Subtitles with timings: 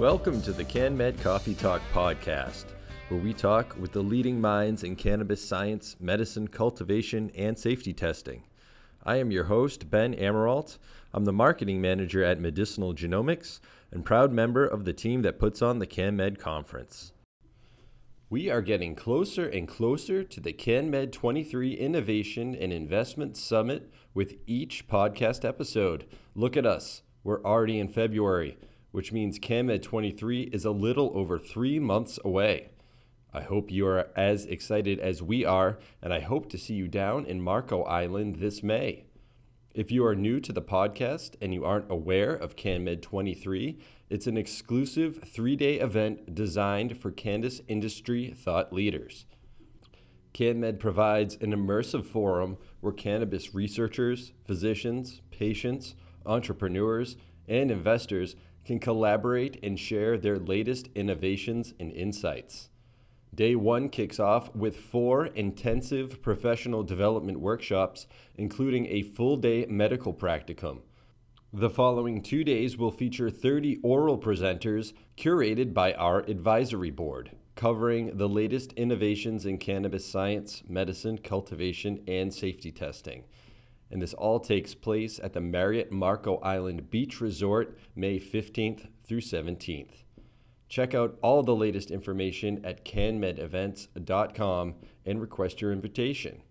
[0.00, 2.64] Welcome to the CanMed Coffee Talk podcast,
[3.10, 8.44] where we talk with the leading minds in cannabis science, medicine, cultivation, and safety testing.
[9.04, 10.78] I am your host, Ben Amirault.
[11.12, 13.60] I'm the marketing manager at Medicinal Genomics
[13.92, 17.12] and proud member of the team that puts on the CanMed conference.
[18.30, 24.36] We are getting closer and closer to the CanMed 23 Innovation and Investment Summit with
[24.46, 26.06] each podcast episode.
[26.34, 27.02] Look at us.
[27.22, 28.56] We're already in February
[28.92, 32.70] which means CanMed 23 is a little over three months away.
[33.32, 36.88] I hope you are as excited as we are, and I hope to see you
[36.88, 39.04] down in Marco Island this May.
[39.72, 44.26] If you are new to the podcast and you aren't aware of CanMed 23, it's
[44.26, 49.26] an exclusive three day event designed for cannabis industry thought leaders.
[50.34, 55.94] CanMed provides an immersive forum where cannabis researchers, physicians, patients,
[56.26, 58.34] entrepreneurs, and investors
[58.70, 62.68] can collaborate and share their latest innovations and insights.
[63.34, 70.14] Day one kicks off with four intensive professional development workshops, including a full day medical
[70.14, 70.82] practicum.
[71.52, 78.18] The following two days will feature 30 oral presenters curated by our advisory board, covering
[78.18, 83.24] the latest innovations in cannabis science, medicine, cultivation, and safety testing
[83.90, 89.20] and this all takes place at the Marriott Marco Island Beach Resort May 15th through
[89.20, 90.04] 17th.
[90.68, 94.74] Check out all the latest information at canmedevents.com
[95.04, 96.42] and request your invitation.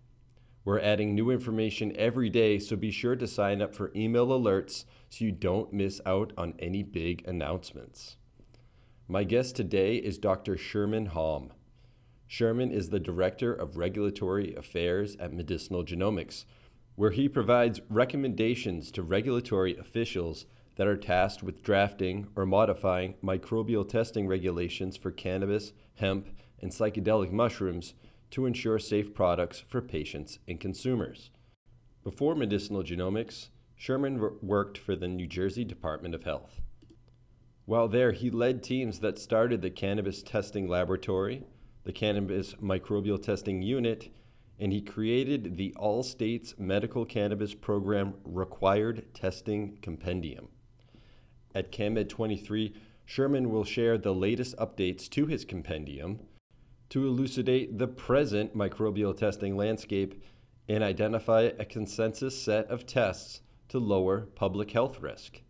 [0.65, 4.83] We're adding new information every day, so be sure to sign up for email alerts
[5.09, 8.17] so you don't miss out on any big announcements.
[9.07, 10.57] My guest today is Dr.
[10.57, 11.53] Sherman Hom.
[12.27, 16.45] Sherman is the Director of Regulatory Affairs at Medicinal Genomics,
[16.99, 20.45] where he provides recommendations to regulatory officials
[20.75, 26.27] that are tasked with drafting or modifying microbial testing regulations for cannabis, hemp,
[26.61, 27.93] and psychedelic mushrooms
[28.29, 31.29] to ensure safe products for patients and consumers.
[32.03, 36.59] Before medicinal genomics, Sherman worked for the New Jersey Department of Health.
[37.63, 41.43] While there, he led teams that started the Cannabis Testing Laboratory,
[41.85, 44.09] the Cannabis Microbial Testing Unit,
[44.59, 50.49] and he created the All States Medical Cannabis Program Required Testing Compendium.
[51.55, 52.73] At CanMed 23,
[53.05, 56.19] Sherman will share the latest updates to his compendium
[56.89, 60.21] to elucidate the present microbial testing landscape
[60.67, 65.41] and identify a consensus set of tests to lower public health risk.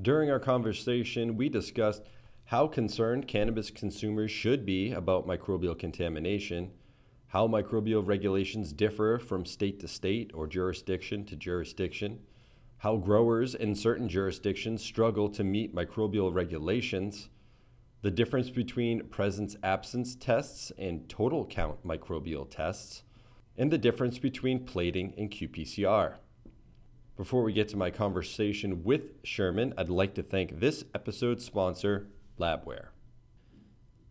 [0.00, 2.02] During our conversation, we discussed
[2.46, 6.72] how concerned cannabis consumers should be about microbial contamination
[7.36, 12.18] how microbial regulations differ from state to state or jurisdiction to jurisdiction,
[12.78, 17.28] how growers in certain jurisdictions struggle to meet microbial regulations,
[18.00, 23.02] the difference between presence absence tests and total count microbial tests,
[23.54, 26.14] and the difference between plating and qPCR.
[27.18, 32.06] Before we get to my conversation with Sherman, I'd like to thank this episode's sponsor,
[32.40, 32.95] Labware.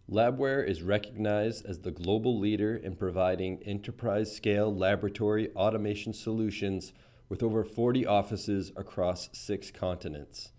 [0.09, 6.93] Labware is recognized as the global leader in providing enterprise scale laboratory automation solutions
[7.27, 10.51] with over 40 offices across six continents.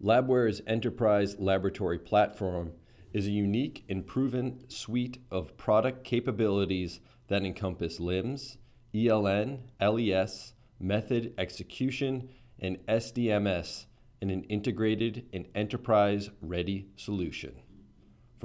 [0.00, 2.74] Labware's enterprise laboratory platform
[3.12, 8.58] is a unique and proven suite of product capabilities that encompass LIMS,
[8.94, 12.28] ELN, LES, method execution,
[12.60, 13.86] and SDMS
[14.22, 17.54] in an integrated and enterprise ready solution.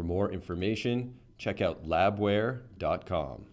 [0.01, 3.45] For more information, check out labware.com.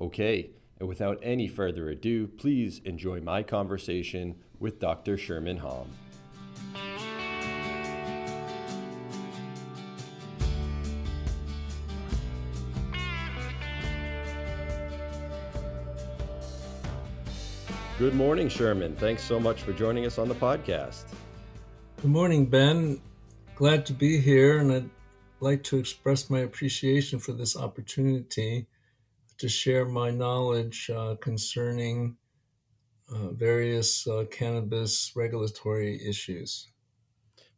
[0.00, 5.18] Okay, and without any further ado, please enjoy my conversation with Dr.
[5.18, 5.88] Sherman Hom.
[17.98, 18.94] Good morning, Sherman.
[18.94, 21.06] Thanks so much for joining us on the podcast.
[22.00, 23.00] Good morning, Ben.
[23.56, 24.90] Glad to be here, and I'd
[25.38, 28.66] like to express my appreciation for this opportunity
[29.38, 32.16] to share my knowledge uh, concerning
[33.08, 36.70] uh, various uh, cannabis regulatory issues.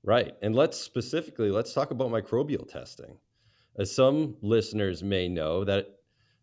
[0.02, 0.34] Right.
[0.42, 3.16] And let's specifically let's talk about microbial testing.
[3.78, 5.86] As some listeners may know that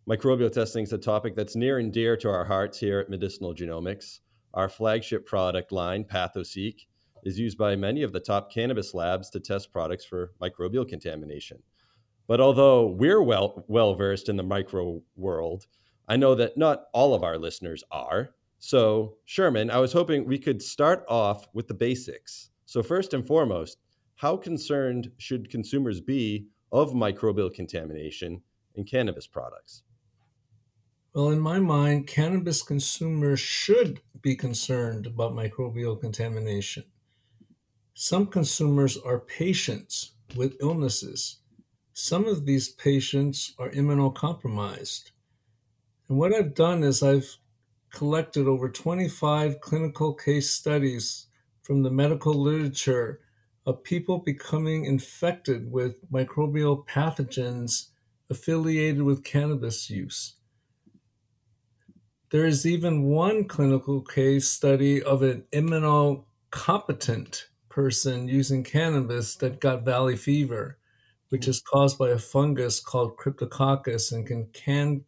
[0.09, 3.53] microbial testing is a topic that's near and dear to our hearts here at Medicinal
[3.53, 4.19] Genomics.
[4.55, 6.87] Our flagship product line, PathoSEEK,
[7.25, 11.63] is used by many of the top cannabis labs to test products for microbial contamination.
[12.27, 15.65] But although we're well well versed in the micro world,
[16.07, 18.31] I know that not all of our listeners are.
[18.59, 22.49] So, Sherman, I was hoping we could start off with the basics.
[22.65, 23.77] So, first and foremost,
[24.15, 28.41] how concerned should consumers be of microbial contamination
[28.75, 29.83] in cannabis products?
[31.13, 36.85] Well, in my mind, cannabis consumers should be concerned about microbial contamination.
[37.95, 41.37] Some consumers are patients with illnesses.
[41.93, 45.11] Some of these patients are immunocompromised.
[46.09, 47.37] And what I've done is I've
[47.91, 51.27] collected over 25 clinical case studies
[51.61, 53.19] from the medical literature
[53.63, 57.89] of people becoming infected with microbial pathogens
[58.27, 60.33] affiliated with cannabis use.
[62.31, 67.43] There is even one clinical case study of an immunocompetent
[67.73, 70.77] person using cannabis that got valley fever,
[71.29, 75.03] which is caused by a fungus called cryptococcus and can, can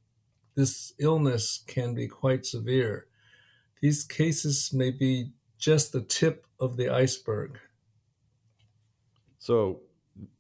[0.56, 3.06] this illness can be quite severe.
[3.82, 7.60] These cases may be just the tip of the iceberg.
[9.38, 9.82] So,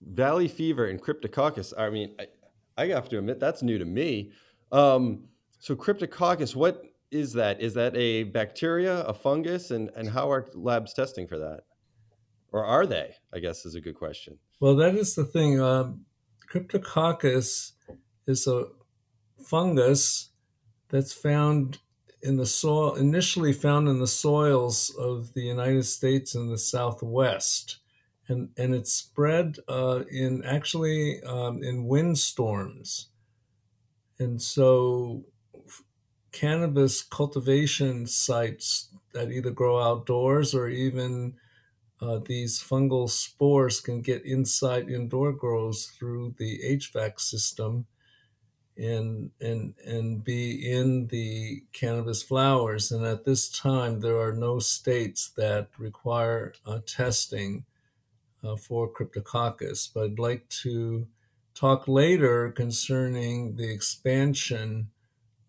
[0.02, 2.26] valley fever and cryptococcus, I mean, I,
[2.76, 4.32] I have to admit, that's new to me.
[4.72, 5.26] Um,
[5.60, 7.62] so, cryptococcus, what is that?
[7.62, 11.65] Is that a bacteria, a fungus, and, and how are labs testing for that?
[12.56, 13.16] Or are they?
[13.34, 14.40] I guess is a good question.
[14.62, 15.60] Well, that is the thing.
[15.60, 16.06] Um,
[16.50, 17.74] cryptococcus
[18.28, 18.68] is a
[19.44, 20.30] fungus
[20.88, 21.80] that's found
[22.22, 27.80] in the soil, initially found in the soils of the United States in the Southwest.
[28.30, 33.10] And, and it's spread uh, in actually um, in windstorms.
[34.18, 35.26] And so,
[36.32, 41.34] cannabis cultivation sites that either grow outdoors or even
[42.06, 47.88] uh, these fungal spores can get inside indoor grows through the HVAC system
[48.78, 52.92] and and and be in the cannabis flowers.
[52.92, 57.66] And at this time, there are no states that require uh, testing
[58.44, 59.90] uh, for cryptococcus.
[59.94, 61.08] But I'd like to
[61.54, 64.92] talk later concerning the expansion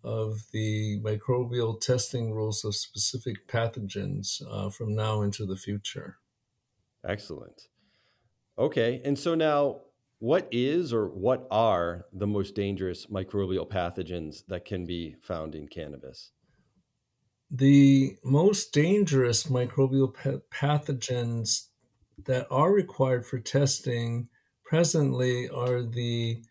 [0.05, 6.19] of the microbial testing rules of specific pathogens uh, from now into the future.
[7.07, 7.69] Excellent.
[8.59, 9.81] Okay, and so now
[10.19, 15.69] what is or what are the most dangerous microbial pathogens that can be found in
[15.69, 16.33] cannabis?
[17.51, 20.15] The most dangerous microbial
[20.51, 21.67] pathogens
[22.25, 24.29] that are required for testing
[24.65, 26.43] presently are the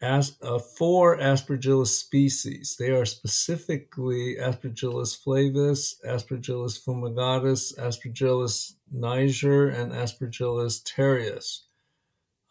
[0.00, 2.76] as, uh, four Aspergillus species.
[2.78, 11.66] They are specifically Aspergillus flavus, Aspergillus fumigatus, Aspergillus niger, and Aspergillus terreus.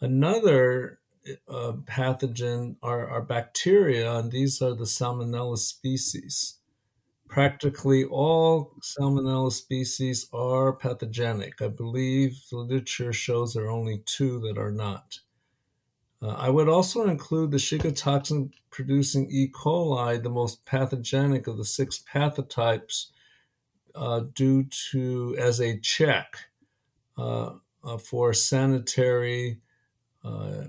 [0.02, 1.00] Another
[1.48, 6.58] uh, pathogen are, are bacteria, and these are the Salmonella species.
[7.28, 11.62] Practically all Salmonella species are pathogenic.
[11.62, 15.20] I believe the literature shows there are only two that are not.
[16.22, 19.48] Uh, I would also include the Shiga toxin producing E.
[19.48, 23.08] coli, the most pathogenic of the six pathotypes,
[23.96, 26.50] uh, due to as a check
[27.18, 27.52] uh,
[27.84, 29.62] uh for sanitary
[30.24, 30.66] uh,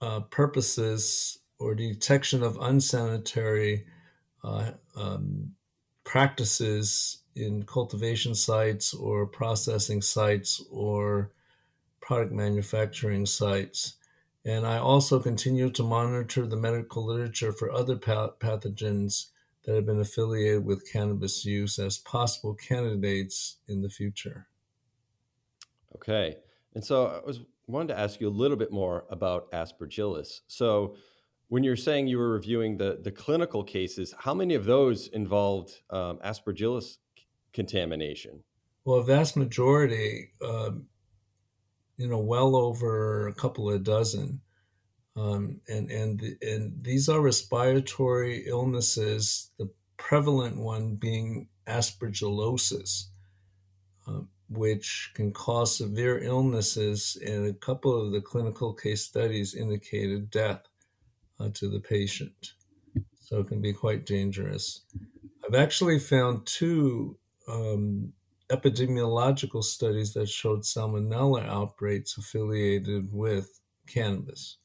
[0.00, 3.86] uh, purposes or detection of unsanitary
[4.96, 5.52] um,
[6.02, 11.30] practices in cultivation sites or processing sites or
[12.02, 13.94] product manufacturing sites.
[14.44, 19.26] And I also continue to monitor the medical literature for other pathogens
[19.64, 24.48] that have been affiliated with cannabis use as possible candidates in the future.
[25.94, 26.36] Okay.
[26.74, 30.40] And so I was wanted to ask you a little bit more about aspergillus.
[30.48, 30.96] So
[31.48, 35.80] when you're saying you were reviewing the the clinical cases, how many of those involved
[35.90, 36.96] um, aspergillus
[37.52, 38.42] contamination?
[38.84, 40.86] Well, a vast majority, um,
[42.02, 44.40] you know, well over a couple of dozen,
[45.14, 49.50] um, and and and these are respiratory illnesses.
[49.56, 53.04] The prevalent one being aspergillosis.
[54.06, 60.30] Um, which can cause severe illnesses, and a couple of the clinical case studies indicated
[60.30, 60.62] death
[61.40, 62.52] uh, to the patient.
[63.20, 64.82] So it can be quite dangerous.
[65.46, 67.16] I've actually found two
[67.48, 68.12] um,
[68.52, 74.58] epidemiological studies that showed salmonella outbreaks affiliated with cannabis.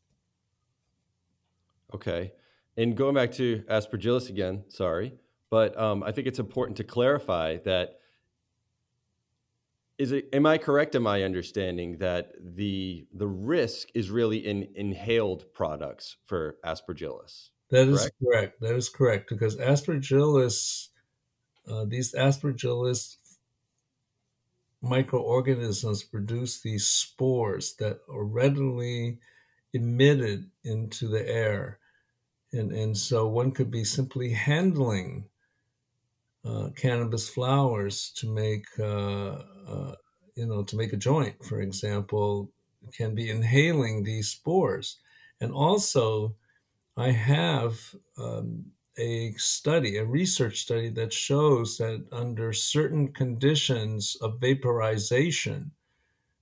[1.94, 2.34] Okay.
[2.76, 5.14] And going back to aspergillus again, sorry,
[5.50, 8.00] but um, I think it's important to clarify that
[9.98, 14.68] is it am i correct in my understanding that the the risk is really in
[14.76, 18.62] inhaled products for aspergillus that is correct, correct.
[18.62, 20.90] that is correct because aspergillus
[21.68, 23.18] uh, these aspergillus
[24.82, 29.18] microorganisms produce these spores that are readily
[29.74, 31.80] emitted into the air.
[32.54, 35.26] And, and so one could be simply handling
[36.46, 39.96] uh, cannabis flowers to make, uh, uh,
[40.36, 42.52] you know, to make a joint, for example,
[42.94, 44.98] can be inhaling these spores.
[45.42, 46.36] And also,
[46.96, 47.78] I have
[48.18, 55.72] um, a study, a research study that shows that under certain conditions of vaporization,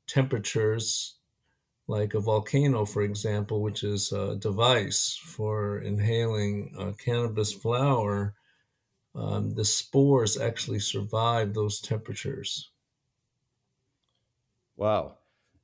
[0.07, 1.17] temperatures
[1.88, 8.35] like a volcano, for example, which is a device for inhaling cannabis flower,
[9.15, 12.71] um, the spores actually survive those temperatures.
[14.75, 15.19] Wow.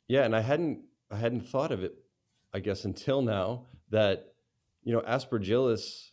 [0.08, 1.96] Yeah, and I hadn't I hadn't thought of it,
[2.54, 4.36] I guess, until now that
[4.84, 6.11] you know aspergillus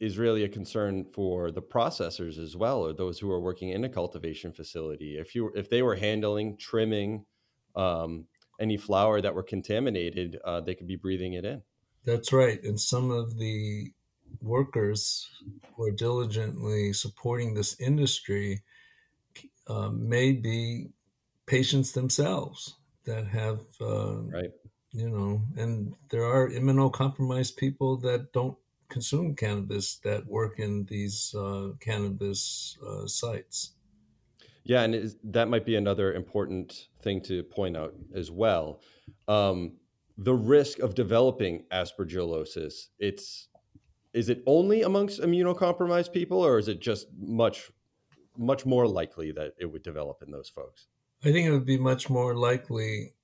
[0.00, 3.84] is really a concern for the processors as well, or those who are working in
[3.84, 5.18] a cultivation facility.
[5.18, 7.26] If you if they were handling, trimming
[7.76, 8.26] um,
[8.58, 11.62] any flower that were contaminated, uh, they could be breathing it in.
[12.04, 13.92] That's right, and some of the
[14.40, 15.28] workers
[15.74, 18.62] who are diligently supporting this industry
[19.66, 20.88] uh, may be
[21.46, 24.50] patients themselves that have uh, right
[24.92, 28.56] you know and there are immunocompromised people that don't
[28.90, 33.72] consume cannabis that work in these uh, cannabis uh, sites.
[34.64, 38.82] Yeah, and is, that might be another important thing to point out as well.
[39.26, 39.78] Um,
[40.18, 42.88] the risk of developing aspergillosis.
[42.98, 43.48] It's
[44.12, 47.70] is it only amongst immunocompromised people, or is it just much
[48.36, 50.86] much more likely that it would develop in those folks?
[51.24, 53.14] I think it would be much more likely.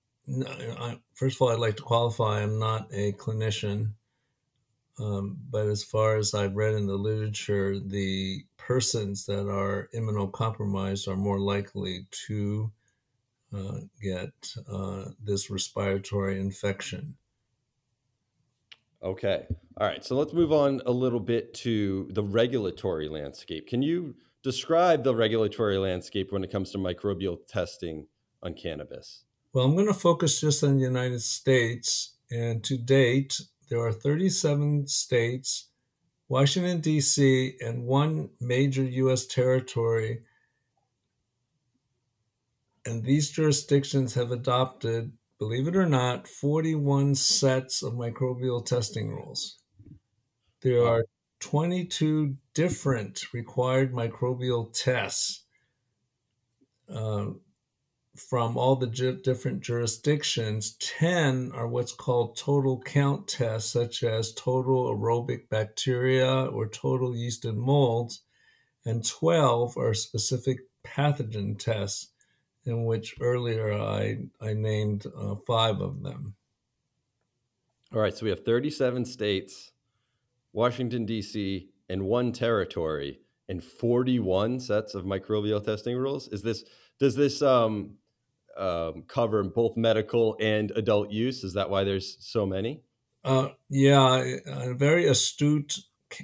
[1.15, 2.43] First of all, I'd like to qualify.
[2.43, 3.93] I'm not a clinician.
[4.99, 11.07] Um, but as far as I've read in the literature, the persons that are immunocompromised
[11.07, 12.73] are more likely to
[13.55, 17.17] uh, get uh, this respiratory infection.
[19.03, 19.47] Okay.
[19.79, 20.05] All right.
[20.05, 23.69] So let's move on a little bit to the regulatory landscape.
[23.69, 28.07] Can you describe the regulatory landscape when it comes to microbial testing
[28.43, 29.25] on cannabis?
[29.53, 32.15] Well, I'm going to focus just on the United States.
[32.31, 35.69] And to date, there are 37 states,
[36.29, 39.27] Washington, D.C., and one major U.S.
[39.27, 40.23] territory.
[42.85, 49.59] And these jurisdictions have adopted, believe it or not, 41 sets of microbial testing rules.
[50.61, 51.05] There are
[51.41, 55.45] 22 different required microbial tests.
[56.89, 57.31] Uh,
[58.19, 64.95] from all the different jurisdictions, 10 are what's called total count tests, such as total
[64.95, 68.23] aerobic bacteria or total yeast and molds,
[68.85, 72.09] and 12 are specific pathogen tests,
[72.65, 76.35] in which earlier I, I named uh, five of them.
[77.95, 79.73] All right, so we have 37 states,
[80.53, 86.29] Washington, D.C., and one territory, and 41 sets of microbial testing rules.
[86.29, 86.65] Is this
[86.99, 87.95] does this um,
[88.57, 91.45] um, cover both medical and adult use?
[91.45, 92.83] Is that why there's so many?
[93.25, 95.79] Uh, yeah, a very astute,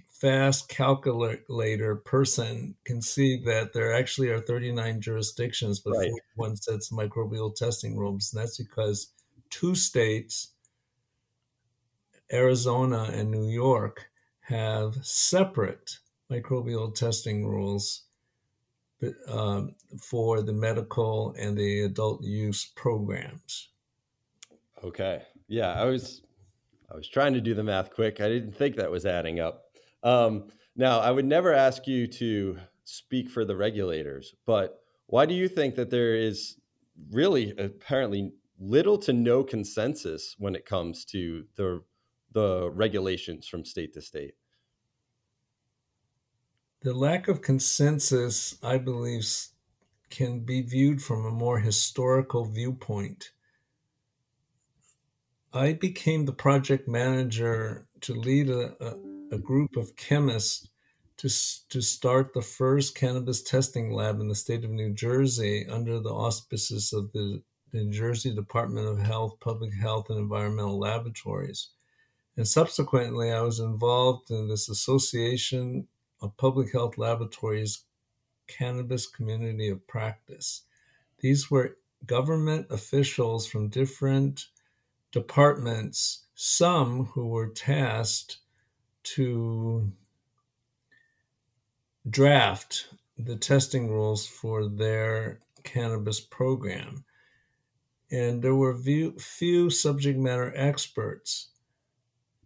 [0.08, 6.10] fast calculator person can see that there actually are 39 jurisdictions, but right.
[6.36, 8.32] one sets microbial testing rules.
[8.32, 9.08] And that's because
[9.50, 10.52] two states,
[12.32, 14.08] Arizona and New York,
[14.42, 15.98] have separate
[16.30, 18.04] microbial testing rules
[19.28, 23.68] um, for the medical and the adult use programs.
[24.84, 25.22] Okay.
[25.48, 26.22] Yeah, I was
[26.90, 28.20] I was trying to do the math quick.
[28.20, 29.64] I didn't think that was adding up.
[30.02, 35.34] Um, now, I would never ask you to speak for the regulators, but why do
[35.34, 36.56] you think that there is
[37.10, 41.82] really apparently little to no consensus when it comes to the
[42.32, 44.34] the regulations from state to state?
[46.82, 49.24] The lack of consensus, I believe,
[50.10, 53.30] can be viewed from a more historical viewpoint.
[55.52, 58.96] I became the project manager to lead a, a,
[59.36, 60.68] a group of chemists
[61.18, 61.28] to,
[61.68, 66.10] to start the first cannabis testing lab in the state of New Jersey under the
[66.10, 71.68] auspices of the New Jersey Department of Health, Public Health, and Environmental Laboratories.
[72.36, 75.86] And subsequently, I was involved in this association
[76.22, 77.84] of Public Health Laboratories
[78.46, 80.62] Cannabis Community of Practice.
[81.18, 81.76] These were
[82.06, 84.46] government officials from different
[85.10, 88.38] departments, some who were tasked
[89.02, 89.92] to
[92.08, 92.88] draft
[93.18, 97.04] the testing rules for their cannabis program.
[98.10, 101.48] And there were few subject matter experts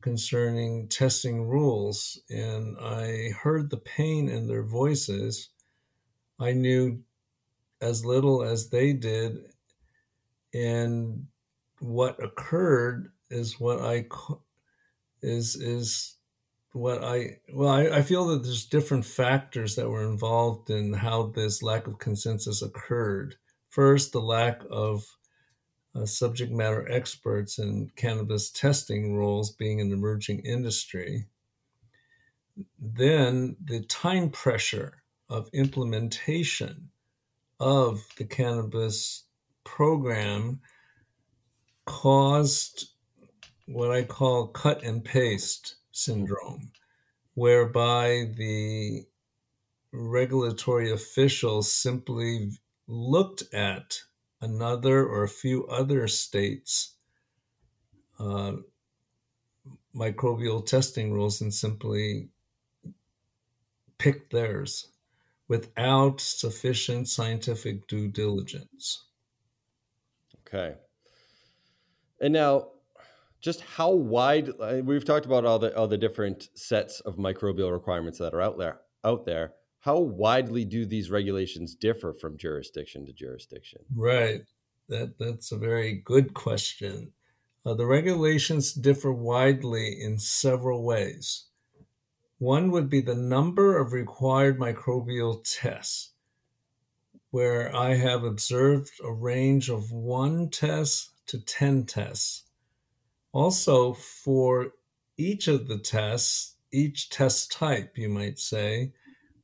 [0.07, 5.49] concerning testing rules, and I heard the pain in their voices.
[6.39, 7.03] I knew
[7.81, 9.39] as little as they did,
[10.55, 11.27] and
[11.81, 14.07] what occurred is what I
[15.23, 16.15] is is
[16.71, 21.33] what I well I, I feel that there's different factors that were involved in how
[21.35, 23.35] this lack of consensus occurred.
[23.71, 25.05] First, the lack of
[25.97, 31.27] uh, subject matter experts in cannabis testing roles being an emerging industry.
[32.79, 36.91] Then the time pressure of implementation
[37.61, 39.25] of the cannabis
[39.65, 40.61] program
[41.85, 42.91] caused
[43.67, 46.73] what I call cut and paste syndrome,
[47.35, 49.05] whereby the
[49.93, 52.51] regulatory officials simply
[52.87, 54.03] looked at
[54.41, 56.95] another or a few other states'
[58.19, 58.53] uh,
[59.95, 62.29] microbial testing rules and simply
[63.99, 64.89] pick theirs
[65.49, 69.05] without sufficient scientific due diligence.
[70.47, 70.75] Okay.
[72.21, 72.69] And now,
[73.41, 77.71] just how wide uh, we've talked about all the all the different sets of microbial
[77.73, 79.53] requirements that are out there out there
[79.87, 83.83] how widely do these regulations differ from jurisdiction to jurisdiction?
[83.95, 84.43] Right.
[84.89, 87.13] That that's a very good question.
[87.65, 91.45] Uh, the regulations differ widely in several ways.
[92.39, 96.11] One would be the number of required microbial tests,
[97.31, 102.43] where I have observed a range of one test to 10 tests.
[103.33, 104.73] Also, for
[105.17, 108.93] each of the tests, each test type, you might say,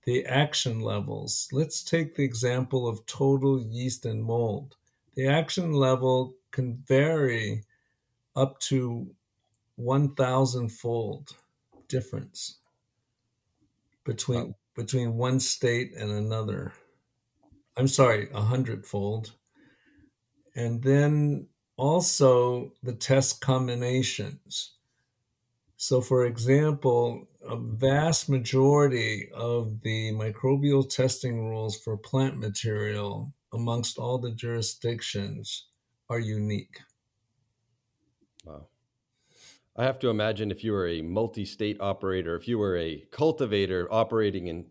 [0.05, 1.49] the action levels.
[1.53, 4.77] Let's take the example of total yeast and mold.
[5.15, 7.65] The action level can vary
[8.35, 9.15] up to
[9.77, 11.37] 1,000 fold
[11.89, 12.59] difference
[14.05, 14.55] between wow.
[14.75, 16.73] between one state and another.
[17.77, 18.41] I'm sorry, a
[18.87, 19.33] fold.
[20.55, 24.73] And then also the test combinations.
[25.83, 33.99] So, for example, a vast majority of the microbial testing rules for plant material amongst
[33.99, 35.67] all the jurisdictions
[36.09, 36.79] are unique.
[38.45, 38.69] Wow.
[39.75, 43.05] I have to imagine if you were a multi state operator, if you were a
[43.11, 44.67] cultivator operating in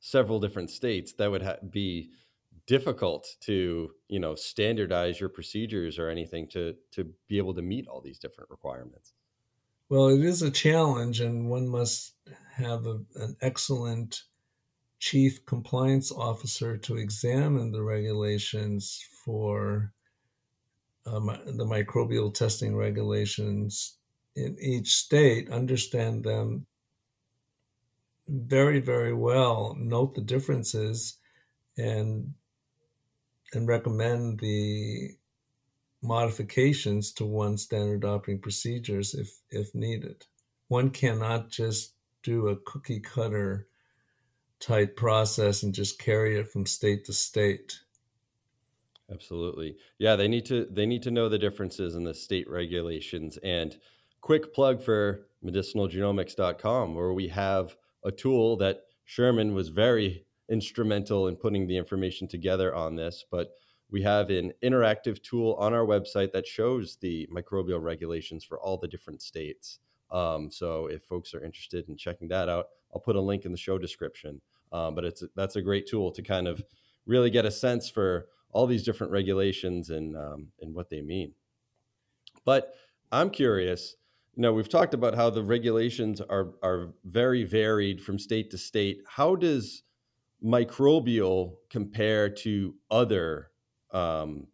[0.00, 2.12] several different states, that would ha- be
[2.66, 7.86] difficult to you know standardize your procedures or anything to to be able to meet
[7.86, 9.12] all these different requirements
[9.88, 12.14] well, it is a challenge, and one must
[12.54, 14.24] have a, an excellent
[14.98, 19.92] chief compliance officer to examine the regulations for
[21.06, 23.96] um, the microbial testing regulations
[24.36, 26.66] in each state, understand them
[28.28, 31.16] very, very well, note the differences,
[31.76, 32.34] and
[33.54, 35.16] and recommend the
[36.02, 40.26] modifications to one's standard operating procedures if if needed.
[40.68, 43.68] One cannot just do a cookie cutter
[44.60, 47.80] type process and just carry it from state to state.
[49.10, 49.76] Absolutely.
[49.98, 53.76] Yeah, they need to they need to know the differences in the state regulations and
[54.20, 61.36] quick plug for medicinalgenomics.com where we have a tool that Sherman was very instrumental in
[61.36, 63.52] putting the information together on this, but
[63.90, 68.76] we have an interactive tool on our website that shows the microbial regulations for all
[68.76, 69.78] the different states.
[70.10, 73.52] Um, so if folks are interested in checking that out, I'll put a link in
[73.52, 74.40] the show description.
[74.72, 76.62] Um, but it's that's a great tool to kind of
[77.06, 81.32] really get a sense for all these different regulations and um, and what they mean.
[82.44, 82.74] But
[83.10, 83.96] I'm curious.
[84.36, 88.58] You know, we've talked about how the regulations are are very varied from state to
[88.58, 89.02] state.
[89.06, 89.84] How does
[90.44, 93.50] microbial compare to other
[93.92, 94.46] um,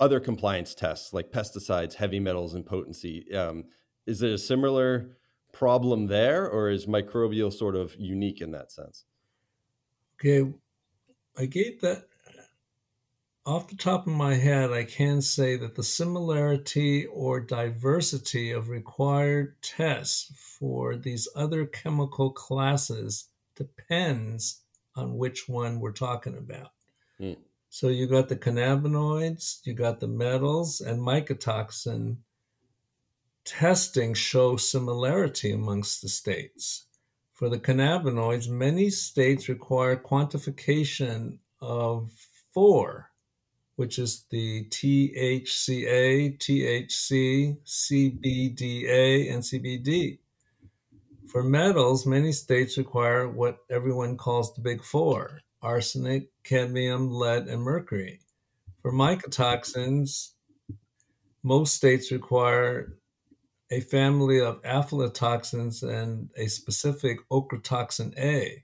[0.00, 3.32] other compliance tests like pesticides, heavy metals, and potency.
[3.34, 3.64] Um,
[4.06, 5.16] is it a similar
[5.52, 9.04] problem there, or is microbial sort of unique in that sense?
[10.18, 10.50] Okay,
[11.38, 12.06] I gave that
[13.44, 14.72] off the top of my head.
[14.72, 22.30] I can say that the similarity or diversity of required tests for these other chemical
[22.30, 24.62] classes depends
[24.94, 26.70] on which one we're talking about.
[27.20, 27.36] Mm.
[27.74, 32.18] So you got the cannabinoids, you got the metals, and mycotoxin
[33.46, 36.84] testing show similarity amongst the states.
[37.32, 42.10] For the cannabinoids, many states require quantification of
[42.52, 43.10] four,
[43.76, 50.18] which is the THCA, THC, CBDA, and CBD.
[51.26, 57.62] For metals, many states require what everyone calls the big four arsenic, cadmium, lead, and
[57.62, 58.20] mercury.
[58.82, 59.00] For hmm.
[59.00, 60.30] mycotoxins,
[61.42, 62.96] most states require
[63.70, 68.62] a family of aflatoxins and a specific ochratoxin A.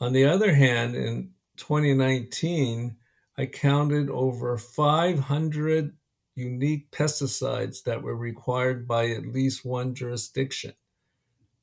[0.00, 2.96] On the other hand, in 2019,
[3.38, 5.96] I counted over 500
[6.34, 10.72] unique pesticides that were required by at least one jurisdiction.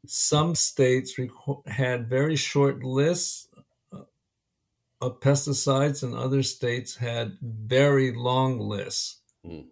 [0.05, 1.19] Some states
[1.67, 3.48] had very short lists
[5.01, 9.21] of pesticides, and other states had very long lists.
[9.45, 9.65] Mm.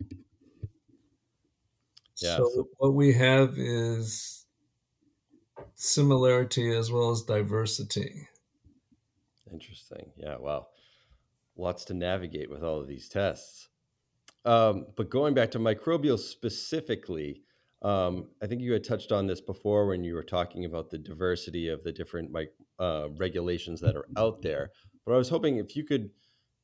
[2.21, 4.45] Yeah, so, so what we have is
[5.75, 8.27] similarity as well as diversity.
[9.51, 10.11] Interesting.
[10.17, 10.37] Yeah.
[10.37, 10.67] Wow.
[11.55, 13.69] Lots to navigate with all of these tests.
[14.45, 17.43] Um, but going back to microbial specifically,
[17.81, 20.97] um, I think you had touched on this before when you were talking about the
[20.97, 22.35] diversity of the different
[22.79, 24.71] uh, regulations that are out there.
[25.08, 26.10] But I was hoping if you could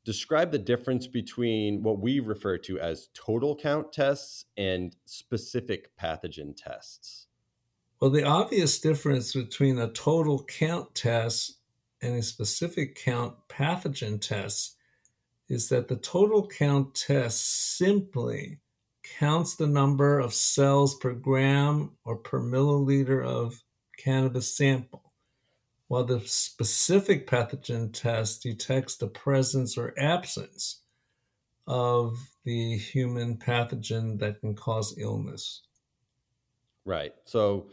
[0.04, 6.54] describe the difference between what we refer to as total count tests and specific pathogen
[6.54, 7.28] tests.
[8.02, 11.60] Well, the obvious difference between a total count test
[12.02, 14.76] and a specific count pathogen test
[15.48, 18.60] is that the total count test simply
[19.20, 23.64] counts the number of cells per gram or per milliliter of
[23.98, 25.03] cannabis sample
[25.88, 30.82] while the specific pathogen test detects the presence or absence
[31.67, 35.63] of the human pathogen that can cause illness.
[36.86, 37.13] Right.
[37.26, 37.67] So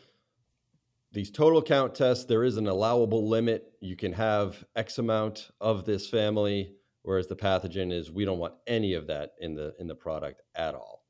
[1.13, 3.73] these total count tests, there is an allowable limit.
[3.81, 8.55] You can have X amount of this family, whereas the pathogen is we don't want
[8.67, 11.05] any of that in the in the product at all.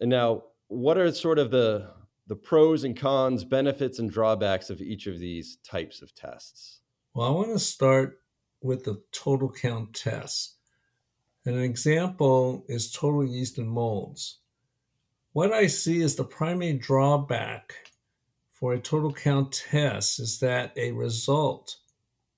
[0.00, 1.90] And now, what are sort of the
[2.30, 6.78] the pros and cons, benefits and drawbacks of each of these types of tests?
[7.12, 8.20] Well, I want to start
[8.62, 10.54] with the total count test.
[11.44, 14.38] An example is total yeast and molds.
[15.32, 17.74] What I see is the primary drawback
[18.52, 21.78] for a total count test is that a result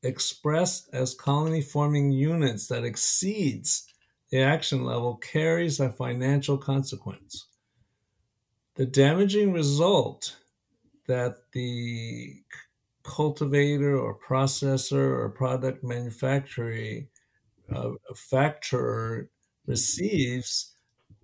[0.02, 3.86] expressed as colony forming units that exceeds
[4.30, 7.48] the action level carries a financial consequence.
[8.74, 10.36] The damaging result
[11.06, 12.42] that the
[13.02, 17.02] cultivator or processor or product manufacturer
[17.70, 19.28] uh, factorer
[19.66, 20.74] receives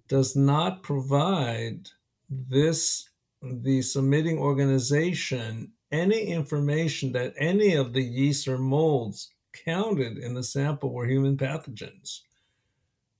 [0.08, 1.88] does not provide
[2.30, 3.08] this
[3.42, 9.32] the submitting organization any information that any of the yeasts or molds
[9.64, 12.20] counted in the sample were human pathogens.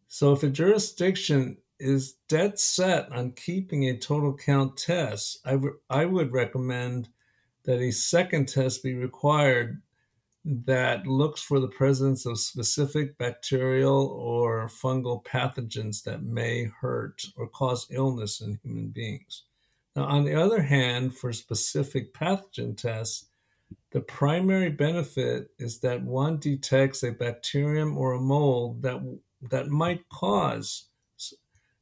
[0.09, 5.79] So if a jurisdiction is dead set on keeping a total count test, I, w-
[5.89, 7.09] I would recommend
[7.65, 9.83] that a second test be required
[10.45, 17.49] that looks for the presence of specific bacterial or fungal pathogens that may hurt or
[17.49, 19.43] cause illness in human beings.
[19.95, 23.27] Now, on the other hand, for specific pathogen tests,
[23.91, 29.01] the primary benefit is that one detects a bacterium or a mold that,
[29.51, 30.85] that might cause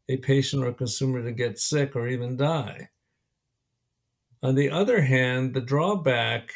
[0.09, 2.89] a patient or consumer to get sick or even die.
[4.43, 6.53] On the other hand, the drawback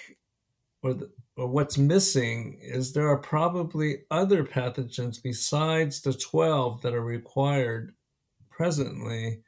[0.82, 6.94] or, the, or what's missing is there are probably other pathogens besides the 12 that
[6.94, 7.94] are required
[8.50, 9.42] presently.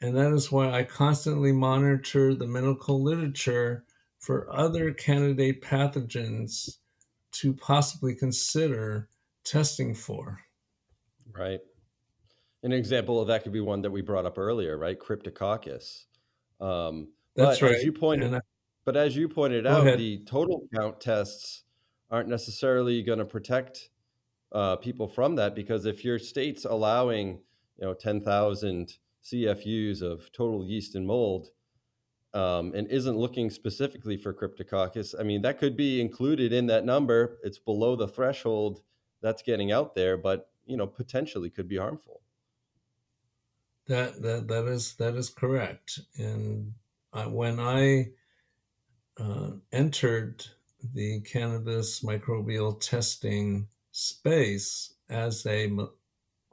[0.00, 3.84] And that is why I constantly monitor the medical literature
[4.18, 6.78] for other candidate pathogens
[7.32, 9.08] to possibly consider
[9.44, 10.40] testing for.
[11.32, 11.60] Right.
[12.66, 14.98] An example of that could be one that we brought up earlier, right?
[14.98, 16.06] Cryptococcus.
[16.60, 17.76] Um, That's right.
[17.76, 18.40] As you pointed, I,
[18.84, 20.00] but as you pointed out, ahead.
[20.00, 21.62] the total count tests
[22.10, 23.90] aren't necessarily going to protect
[24.50, 27.38] uh, people from that because if your state's allowing,
[27.78, 31.50] you know, ten thousand CFUs of total yeast and mold,
[32.34, 36.84] um, and isn't looking specifically for Cryptococcus, I mean, that could be included in that
[36.84, 37.38] number.
[37.44, 38.80] It's below the threshold
[39.22, 42.22] that's getting out there, but you know, potentially could be harmful.
[43.88, 46.00] That that that is that is correct.
[46.16, 46.74] And
[47.12, 48.12] I, when I
[49.18, 50.44] uh, entered
[50.94, 55.72] the cannabis microbial testing space as a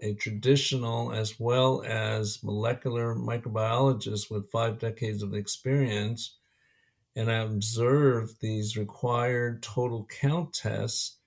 [0.02, 6.38] a traditional as well as molecular microbiologist with five decades of experience,
[7.16, 11.20] and I observed these required total count tests,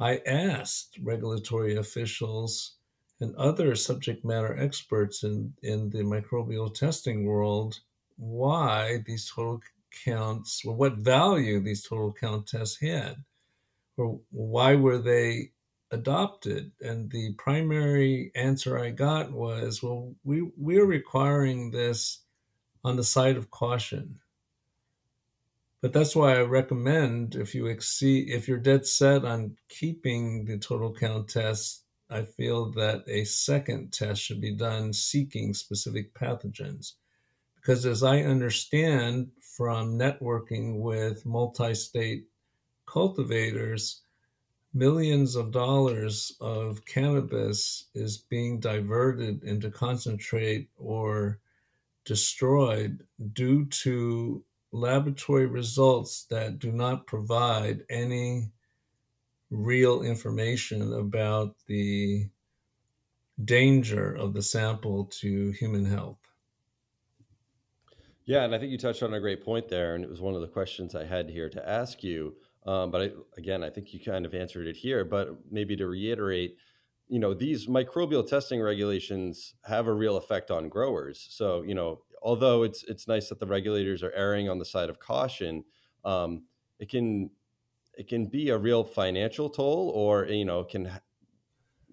[0.00, 2.77] I asked regulatory officials
[3.20, 7.80] and other subject matter experts in, in the microbial testing world
[8.16, 9.60] why these total
[10.04, 13.16] counts, or what value these total count tests had,
[13.96, 15.50] or why were they
[15.90, 16.72] adopted?
[16.80, 22.20] And the primary answer I got was, well, we, we're requiring this
[22.84, 24.20] on the side of caution.
[25.80, 30.58] But that's why I recommend if you exceed, if you're dead set on keeping the
[30.58, 36.94] total count test, I feel that a second test should be done seeking specific pathogens.
[37.56, 42.28] Because as I understand from networking with multi state
[42.86, 44.02] cultivators,
[44.72, 51.40] millions of dollars of cannabis is being diverted into concentrate or
[52.04, 54.42] destroyed due to
[54.72, 58.50] laboratory results that do not provide any
[59.50, 62.28] real information about the
[63.44, 66.18] danger of the sample to human health.
[68.24, 70.34] Yeah, and I think you touched on a great point there, and it was one
[70.34, 72.34] of the questions I had here to ask you.
[72.66, 75.02] Um, but I, again, I think you kind of answered it here.
[75.02, 76.56] But maybe to reiterate,
[77.08, 81.26] you know, these microbial testing regulations have a real effect on growers.
[81.30, 84.90] So, you know, although it's it's nice that the regulators are erring on the side
[84.90, 85.64] of caution,
[86.04, 86.42] um,
[86.78, 87.30] it can
[87.98, 90.90] it can be a real financial toll, or you know, can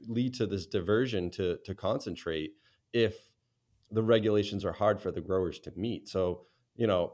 [0.08, 2.52] lead to this diversion to to concentrate
[2.94, 3.32] if
[3.92, 6.08] the regulations are hard for the growers to meet.
[6.08, 7.14] So, you know,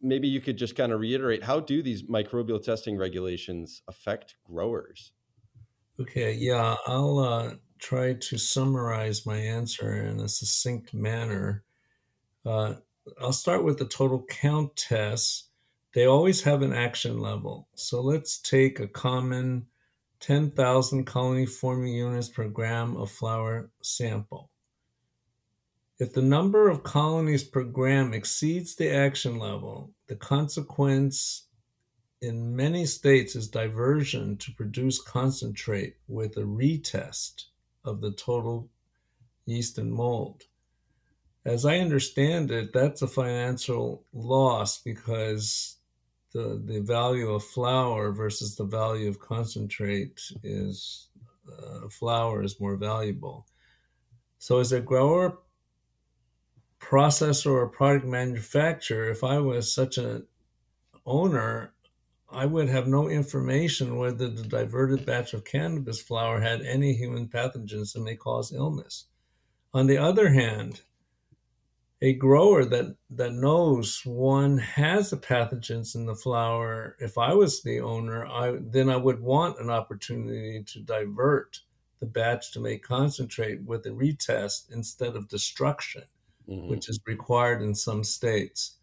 [0.00, 5.12] maybe you could just kind of reiterate how do these microbial testing regulations affect growers?
[6.00, 11.64] Okay, yeah, I'll uh, try to summarize my answer in a succinct manner.
[12.44, 12.74] Uh,
[13.20, 15.48] I'll start with the total count tests.
[15.94, 17.68] They always have an action level.
[17.74, 19.66] So let's take a common
[20.20, 24.50] 10,000 colony forming units per gram of flower sample.
[25.98, 31.46] If the number of colonies per gram exceeds the action level, the consequence
[32.20, 37.44] in many states is diversion to produce concentrate with a retest
[37.84, 38.68] of the total
[39.44, 40.44] yeast and mold.
[41.44, 45.78] As I understand it, that's a financial loss because
[46.32, 51.08] the the value of flower versus the value of concentrate is
[51.50, 53.46] uh, flower is more valuable.
[54.38, 55.38] So as a grower
[56.80, 60.26] processor or product manufacturer, if I was such an
[61.06, 61.72] owner,
[62.30, 67.28] I would have no information whether the diverted batch of cannabis flower had any human
[67.28, 69.06] pathogens that may cause illness.
[69.74, 70.80] On the other hand,
[72.02, 77.62] a grower that, that knows one has the pathogens in the flower, if I was
[77.62, 81.60] the owner, I then I would want an opportunity to divert
[82.00, 86.02] the batch to make concentrate with a retest instead of destruction
[86.48, 86.68] mm-hmm.
[86.68, 88.76] which is required in some states.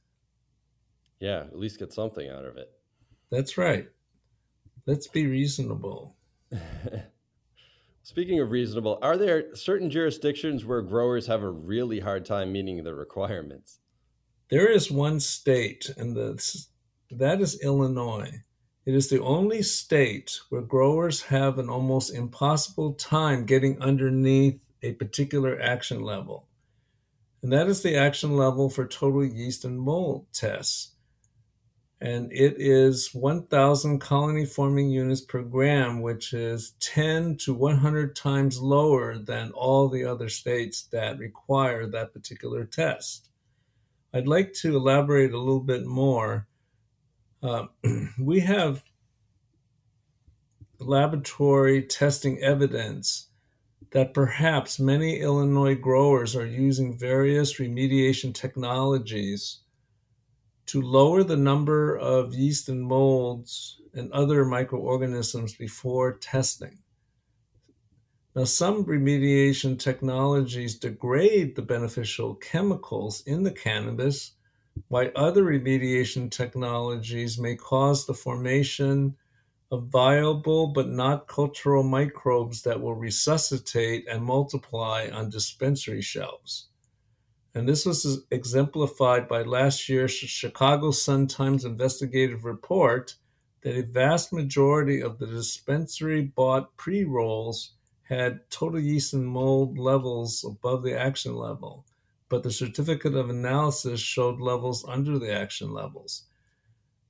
[1.20, 2.72] Yeah, at least get something out of it.
[3.30, 3.90] That's right.
[4.86, 6.16] Let's be reasonable.
[8.10, 12.84] Speaking of reasonable, are there certain jurisdictions where growers have a really hard time meeting
[12.84, 13.82] the requirements?
[14.50, 16.44] There is one state, and the,
[17.12, 18.42] that is Illinois.
[18.84, 24.94] It is the only state where growers have an almost impossible time getting underneath a
[24.94, 26.48] particular action level
[27.42, 30.96] and that is the action level for total yeast and mold tests.
[32.02, 38.60] And it is 1,000 colony forming units per gram, which is 10 to 100 times
[38.60, 43.30] lower than all the other states that require that particular test.
[44.14, 46.48] I'd like to elaborate a little bit more.
[47.44, 47.66] Uh,
[48.20, 48.84] we have
[50.80, 53.28] laboratory testing evidence
[53.92, 59.60] that perhaps many Illinois growers are using various remediation technologies
[60.70, 66.78] to lower the number of yeast and molds and other microorganisms before testing.
[68.36, 74.34] Now, some remediation technologies degrade the beneficial chemicals in the cannabis,
[74.88, 79.18] while other remediation technologies may cause the formation
[79.72, 86.69] of viable but not cultural microbes that will resuscitate and multiply on dispensary shelves.
[87.56, 93.16] And this was exemplified by last year's Chicago Sun-Times investigative report
[93.62, 99.78] that a vast majority of the dispensary bought pre rolls had total yeast and mold
[99.78, 101.86] levels above the action level,
[102.28, 106.24] but the certificate of analysis showed levels under the action levels.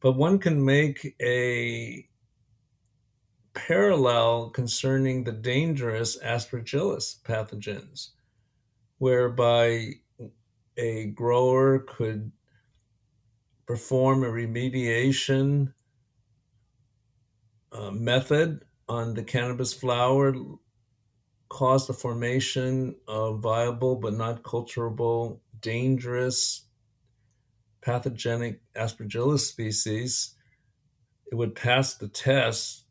[0.01, 2.07] But one can make a
[3.53, 8.09] parallel concerning the dangerous aspergillus pathogens,
[8.97, 9.93] whereby
[10.79, 12.31] a grower could
[13.67, 15.73] perform a remediation
[17.71, 20.33] uh, method on the cannabis flower,
[21.49, 26.65] cause the formation of viable but not culturable, dangerous
[27.81, 30.35] pathogenic aspergillus species.
[31.31, 32.85] It would pass the test.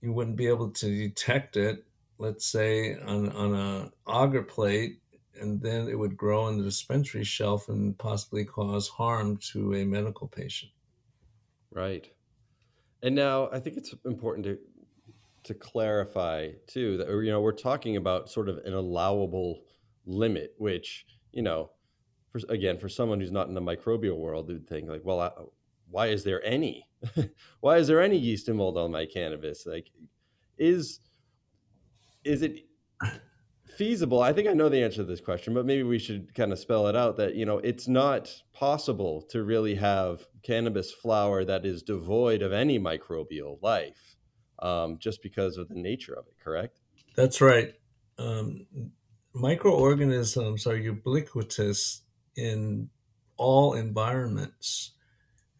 [0.00, 1.84] You wouldn't be able to detect it,
[2.18, 5.00] let's say, on, on a agar plate
[5.40, 9.84] and then it would grow on the dispensary shelf and possibly cause harm to a
[9.84, 10.72] medical patient.
[11.70, 12.10] Right.
[13.02, 14.58] And now I think it's important to
[15.44, 19.60] to clarify too that you know we're talking about sort of an allowable
[20.04, 21.70] limit, which you know,
[22.30, 25.30] for again for someone who's not in the microbial world, they'd think like, well, I,
[25.90, 26.88] why is there any?
[27.60, 29.66] why is there any yeast and mold on my cannabis?
[29.66, 29.90] Like,
[30.58, 31.00] is
[32.24, 32.66] is it
[33.76, 34.22] feasible?
[34.22, 36.58] I think i know the answer to this question but maybe we should kind of
[36.58, 41.66] spell it out that you know it's not possible to really have cannabis flower that
[41.66, 44.16] is devoid of any microbial life
[44.60, 46.80] um, just because of the nature of it correct?
[47.14, 47.74] That's right.
[48.18, 48.66] Um,
[49.34, 52.02] microorganisms are ubiquitous
[52.36, 52.88] in
[53.36, 54.92] all environments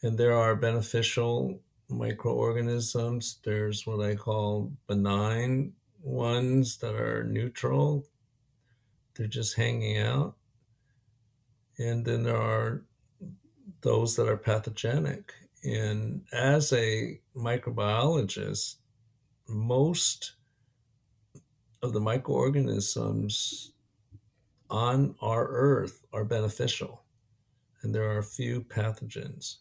[0.02, 3.38] and there are beneficial microorganisms.
[3.44, 5.72] There's what i call benign
[6.06, 8.06] ones that are neutral,
[9.14, 10.36] they're just hanging out.
[11.78, 12.84] And then there are
[13.82, 15.34] those that are pathogenic.
[15.64, 18.76] And as a microbiologist,
[19.48, 20.32] most
[21.82, 23.72] of the microorganisms
[24.70, 27.04] on our earth are beneficial,
[27.82, 29.56] and there are a few pathogens.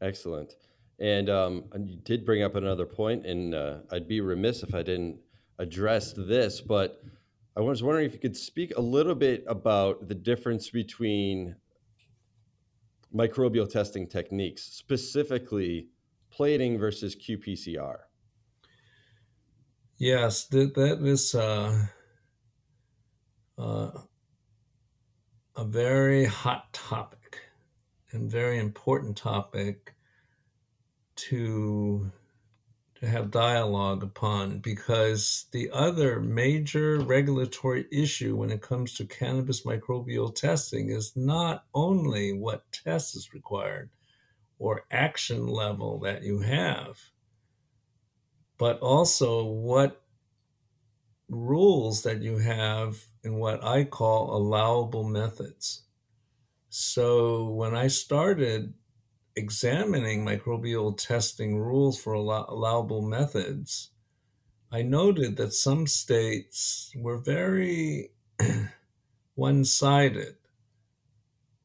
[0.00, 0.54] Excellent.
[1.00, 4.82] And, um, you did bring up another point, and uh, I'd be remiss if I
[4.82, 5.18] didn't
[5.58, 6.60] address this.
[6.60, 7.02] But
[7.56, 11.56] I was wondering if you could speak a little bit about the difference between
[13.14, 15.88] microbial testing techniques, specifically
[16.30, 17.96] plating versus qPCR.
[19.96, 21.86] Yes, that, that is uh,
[23.58, 23.90] uh,
[25.56, 27.40] a very hot topic
[28.12, 29.94] and very important topic
[31.18, 32.10] to
[33.00, 39.62] to have dialogue upon because the other major regulatory issue when it comes to cannabis
[39.62, 43.88] microbial testing is not only what test is required
[44.58, 46.98] or action level that you have,
[48.58, 50.02] but also what
[51.28, 55.84] rules that you have in what I call allowable methods.
[56.68, 58.74] So when I started
[59.38, 63.90] examining microbial testing rules for allow- allowable methods,
[64.70, 68.10] I noted that some states were very
[69.34, 70.36] one sided,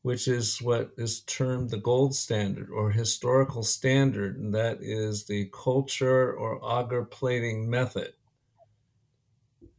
[0.03, 5.49] which is what is termed the gold standard or historical standard, and that is the
[5.51, 8.13] culture or agar plating method.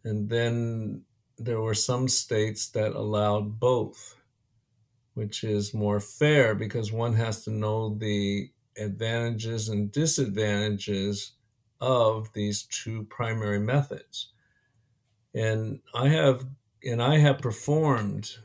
[0.02, 1.04] And then
[1.38, 4.16] there were some states that allowed both
[5.14, 11.33] which is more fair because one has to know the advantages and disadvantages
[11.81, 14.33] of these two primary methods.
[15.35, 16.44] And I have
[16.85, 18.37] and I have performed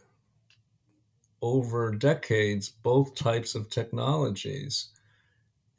[1.41, 4.89] over decades both types of technologies.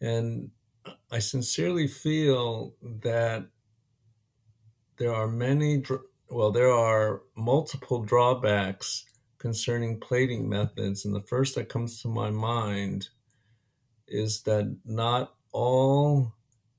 [0.00, 0.50] And
[1.10, 3.46] I sincerely feel that
[4.96, 5.82] there are many,
[6.28, 9.04] well, there are multiple drawbacks
[9.40, 11.04] concerning plating methods.
[11.04, 13.08] And the first that comes to my mind
[14.06, 16.32] is that not all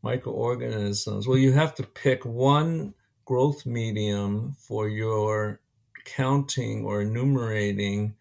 [0.04, 2.94] microorganisms, well, you have to pick one
[3.26, 5.60] growth medium for your
[6.06, 8.16] counting or enumerating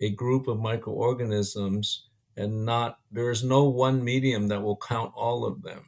[0.00, 5.44] a group of microorganisms and not there is no one medium that will count all
[5.44, 5.84] of them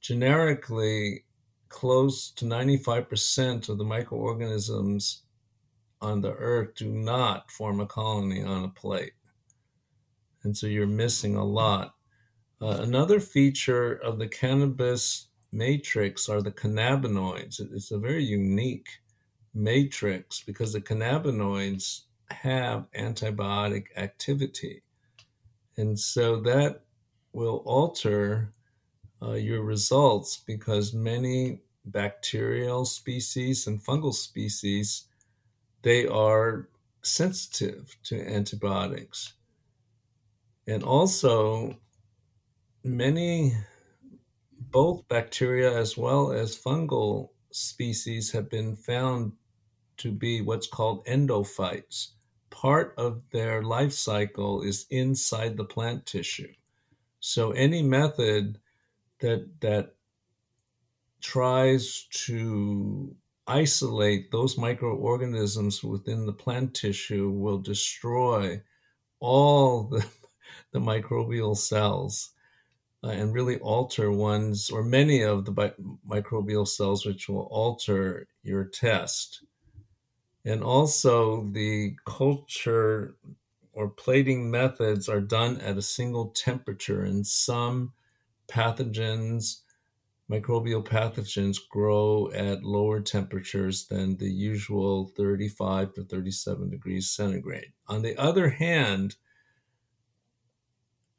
[0.00, 1.24] generically
[1.68, 5.22] close to 95% of the microorganisms
[6.02, 9.12] on the earth do not form a colony on a plate.
[10.42, 11.94] And so you're missing a lot.
[12.60, 17.60] Uh, another feature of the cannabis matrix are the cannabinoids.
[17.72, 18.88] It's a very unique
[19.54, 24.82] matrix because the cannabinoids have antibiotic activity.
[25.76, 26.82] And so that
[27.32, 28.52] will alter
[29.22, 35.04] uh, your results because many bacterial species and fungal species
[35.82, 36.68] they are
[37.02, 39.34] sensitive to antibiotics.
[40.66, 41.78] And also,
[42.84, 43.54] many,
[44.58, 49.32] both bacteria as well as fungal species, have been found
[49.98, 52.10] to be what's called endophytes.
[52.50, 56.54] Part of their life cycle is inside the plant tissue.
[57.20, 58.60] So any method
[59.20, 59.96] that that
[61.20, 63.16] tries to
[63.46, 68.62] isolate those microorganisms within the plant tissue will destroy
[69.20, 70.06] all the,
[70.72, 72.32] the microbial cells
[73.04, 75.74] uh, and really alter ones or many of the bi-
[76.08, 79.42] microbial cells, which will alter your test.
[80.44, 83.16] And also, the culture
[83.72, 87.92] or plating methods are done at a single temperature, and some
[88.48, 89.61] pathogens,
[90.32, 97.72] microbial pathogens, grow at lower temperatures than the usual 35 to 37 degrees centigrade.
[97.86, 99.16] On the other hand,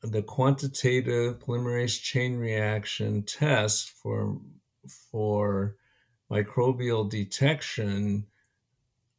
[0.01, 4.37] the quantitative polymerase chain reaction test for
[5.11, 5.77] for
[6.29, 8.25] microbial detection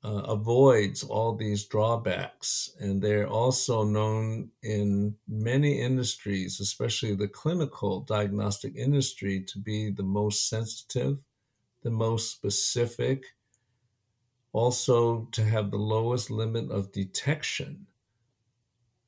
[0.05, 2.71] uh, avoids all these drawbacks.
[2.79, 10.03] And they're also known in many industries, especially the clinical diagnostic industry, to be the
[10.03, 11.19] most sensitive,
[11.83, 13.25] the most specific,
[14.53, 17.87] also to have the lowest limit of detection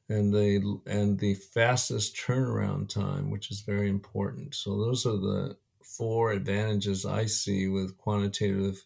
[0.09, 4.55] and the and the fastest turnaround time, which is very important.
[4.55, 8.85] So those are the four advantages I see with quantitative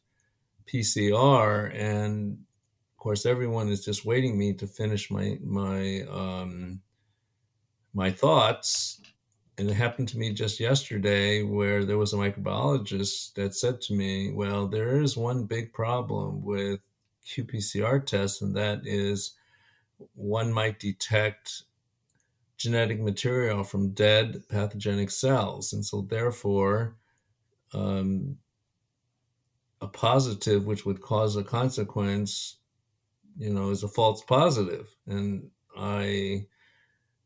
[0.70, 2.38] PCR, and
[2.92, 6.80] of course, everyone is just waiting me to finish my my um,
[7.92, 9.00] my thoughts.
[9.58, 13.94] And it happened to me just yesterday, where there was a microbiologist that said to
[13.94, 16.80] me, "Well, there is one big problem with
[17.26, 19.32] qPCR tests, and that is
[20.14, 21.64] one might detect."
[22.60, 25.72] genetic material from dead pathogenic cells.
[25.72, 26.94] And so, therefore,
[27.72, 28.36] um,
[29.80, 32.56] a positive which would cause a consequence
[33.38, 34.88] you know is a false positive.
[35.06, 36.46] And i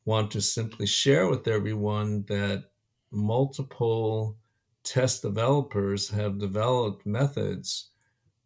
[0.04, 2.64] want to simply share with everyone that
[3.10, 4.36] multiple
[4.82, 7.90] test developers have developed methods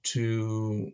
[0.04, 0.92] to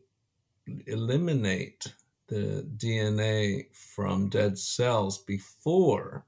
[0.87, 1.93] eliminate
[2.29, 6.25] the DNA from dead cells before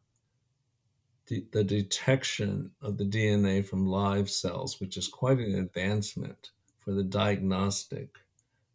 [1.29, 6.51] the, the, detection of the DNA from live cells, which is quite an advancement
[6.87, 8.21] for the diagnostic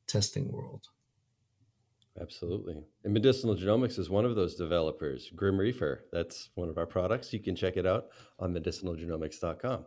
[0.05, 0.89] testing world.
[2.19, 2.83] Absolutely.
[3.05, 6.03] And Medicinal Genomics is one of those developers, Grim Reefer.
[6.11, 7.31] That's one of our products.
[7.31, 8.07] You can check it out
[8.37, 9.85] on medicinalgenomics.com.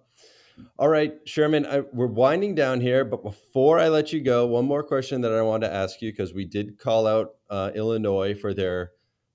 [0.78, 4.64] All right, Sherman, I, we're winding down here, but before I let you go, one
[4.64, 8.34] more question that I want to ask you because we did call out uh, Illinois
[8.34, 8.92] for their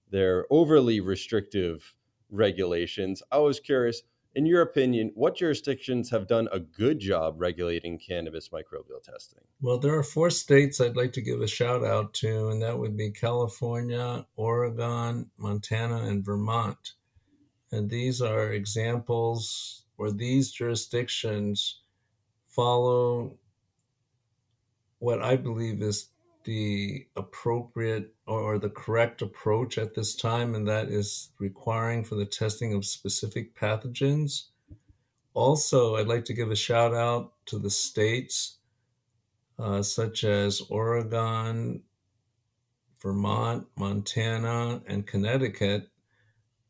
[0.10, 1.94] their overly restrictive
[2.32, 3.22] regulations.
[3.32, 4.02] I was curious,
[4.36, 9.40] in your opinion, what jurisdictions have done a good job regulating cannabis microbial testing?
[9.62, 12.78] Well, there are four states I'd like to give a shout out to, and that
[12.78, 16.94] would be California, Oregon, Montana, and Vermont.
[17.72, 21.82] And these are examples where these jurisdictions
[22.48, 23.38] follow
[25.00, 26.10] what I believe is
[26.44, 32.26] the appropriate or the correct approach at this time, and that is requiring for the
[32.26, 34.46] testing of specific pathogens.
[35.34, 38.58] Also, I'd like to give a shout out to the states
[39.60, 41.84] uh, such as Oregon,
[43.02, 45.90] Vermont, Montana, and Connecticut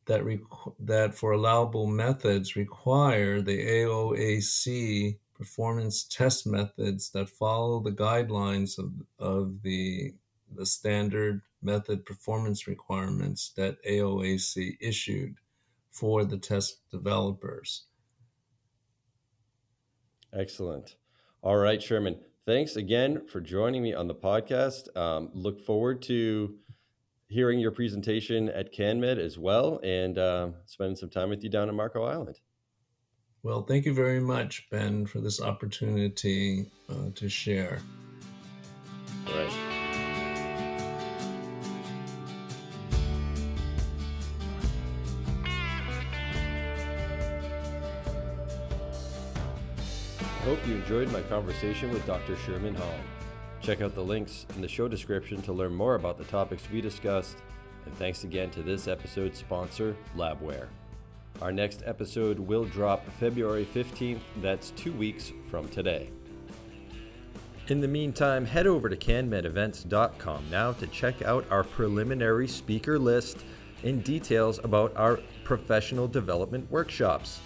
[0.06, 7.92] that requ- that for allowable methods require the AOAC performance test methods that follow the
[7.92, 10.14] guidelines of, of the,
[10.54, 15.36] the standard method performance requirements that AOAC issued
[15.92, 17.86] for the test developers.
[20.34, 20.98] Excellent.
[21.42, 22.20] All right, Sherman.
[22.46, 24.96] Thanks again for joining me on the podcast.
[24.98, 26.56] Um, look forward to
[27.30, 31.70] hearing your presentation at CanMed as well and uh, spending some time with you down
[31.70, 32.40] in Marco Island.
[33.42, 37.80] Well, thank you very much, Ben, for this opportunity uh, to share.
[39.28, 39.54] All right.
[50.22, 52.36] I hope you enjoyed my conversation with Dr.
[52.36, 53.00] Sherman Hom.
[53.62, 56.82] Check out the links in the show description to learn more about the topics we
[56.82, 57.38] discussed.
[57.86, 60.68] And thanks again to this episode's sponsor, LabWare.
[61.42, 64.20] Our next episode will drop February 15th.
[64.42, 66.10] That's two weeks from today.
[67.70, 73.46] In the meantime, head over to canmedevents.com now to check out our preliminary speaker list
[73.84, 77.40] and details about our professional development workshops.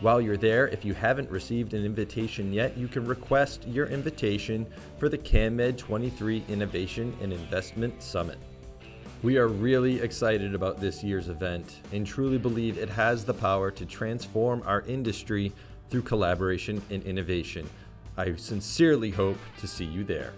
[0.00, 4.66] While you're there, if you haven't received an invitation yet, you can request your invitation
[4.96, 8.38] for the CanMed 23 Innovation and Investment Summit.
[9.20, 13.68] We are really excited about this year's event and truly believe it has the power
[13.72, 15.52] to transform our industry
[15.90, 17.68] through collaboration and innovation.
[18.16, 20.34] I sincerely hope to see you there.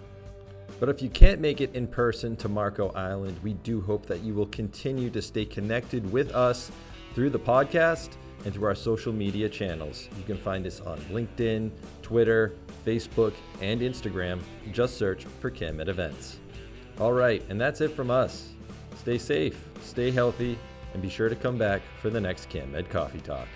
[0.79, 4.21] But if you can't make it in person to Marco Island, we do hope that
[4.21, 6.71] you will continue to stay connected with us
[7.13, 8.09] through the podcast
[8.45, 10.09] and through our social media channels.
[10.17, 11.69] You can find us on LinkedIn,
[12.01, 12.53] Twitter,
[12.83, 14.39] Facebook, and Instagram.
[14.71, 16.39] Just search for CanMed Events.
[16.99, 18.49] All right, and that's it from us.
[19.01, 20.59] Stay safe, stay healthy,
[20.93, 23.47] and be sure to come back for the next CanMed Coffee Talk.